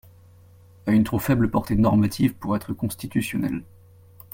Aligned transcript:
»–a 0.87 0.93
une 0.93 1.03
trop 1.03 1.19
faible 1.19 1.51
portée 1.51 1.75
normative 1.75 2.33
pour 2.33 2.55
être 2.55 2.73
constitutionnelle. 2.73 3.61